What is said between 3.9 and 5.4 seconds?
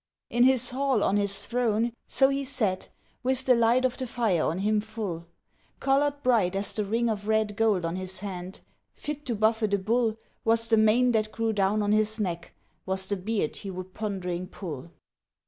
the fire on him full: